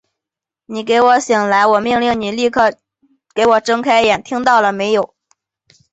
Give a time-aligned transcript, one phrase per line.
[0.65, 1.63] 你给我醒来！
[1.63, 2.75] 我命令你立刻
[3.35, 5.13] 给我睁开眼睛，听到了没有！